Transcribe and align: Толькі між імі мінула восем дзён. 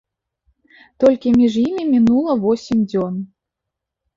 Толькі 1.03 1.33
між 1.41 1.53
імі 1.67 1.85
мінула 1.93 2.33
восем 2.47 2.79
дзён. 2.89 3.13